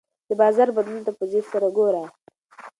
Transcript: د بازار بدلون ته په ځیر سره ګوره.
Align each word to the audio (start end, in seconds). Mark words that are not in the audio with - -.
د 0.27 0.31
بازار 0.41 0.69
بدلون 0.77 1.01
ته 1.07 1.11
په 1.17 1.23
ځیر 1.31 1.45
سره 1.51 1.67
ګوره. 1.77 2.03